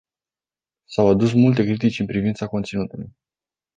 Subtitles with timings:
[0.87, 3.15] S-au adus multe critici în privința conținutului.